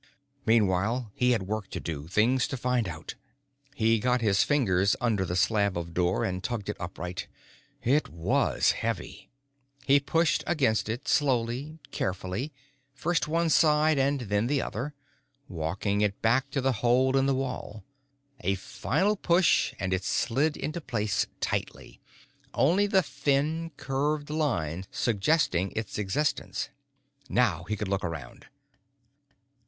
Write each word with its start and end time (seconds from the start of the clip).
Meanwhile, 0.47 1.11
he 1.13 1.29
had 1.29 1.43
work 1.43 1.69
to 1.69 1.79
do, 1.79 2.07
things 2.07 2.47
to 2.47 2.57
find 2.57 2.87
out. 2.89 3.13
He 3.75 3.99
got 3.99 4.19
his 4.21 4.41
fingers 4.43 4.95
under 4.99 5.25
the 5.25 5.35
slab 5.35 5.77
of 5.77 5.93
door 5.93 6.25
and 6.25 6.43
tugged 6.43 6.69
it 6.69 6.77
upright. 6.81 7.27
It 7.83 8.09
was 8.09 8.71
heavy! 8.71 9.29
He 9.85 9.99
pushed 9.99 10.43
against 10.47 10.89
it, 10.89 11.07
slowly, 11.07 11.77
carefully, 11.91 12.51
first 12.91 13.27
one 13.27 13.49
side 13.51 13.99
and 13.99 14.21
then 14.21 14.47
the 14.47 14.59
other, 14.59 14.95
walking 15.47 16.01
it 16.01 16.19
back 16.23 16.49
to 16.49 16.61
the 16.61 16.71
hole 16.81 17.15
in 17.15 17.27
the 17.27 17.35
wall. 17.35 17.83
A 18.39 18.55
final 18.55 19.15
push, 19.15 19.71
and 19.79 19.93
it 19.93 20.03
slid 20.03 20.57
into 20.57 20.81
place 20.81 21.27
tightly, 21.41 22.01
only 22.55 22.87
the 22.87 23.03
thin, 23.03 23.69
curved 23.77 24.31
line 24.31 24.85
suggesting 24.89 25.71
its 25.75 25.99
existence. 25.99 26.69
Now 27.29 27.65
he 27.65 27.75
could 27.77 27.87
look 27.87 28.03
around. 28.03 28.47